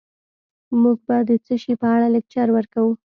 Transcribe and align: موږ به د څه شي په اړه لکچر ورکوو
موږ 0.81 0.97
به 1.07 1.17
د 1.27 1.29
څه 1.45 1.55
شي 1.61 1.73
په 1.81 1.87
اړه 1.95 2.07
لکچر 2.15 2.47
ورکوو 2.53 2.93